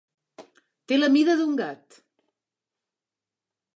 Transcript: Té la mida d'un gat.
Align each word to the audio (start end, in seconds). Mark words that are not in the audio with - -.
Té 0.91 0.97
la 0.99 1.09
mida 1.17 1.35
d'un 1.41 1.53
gat. 1.61 1.99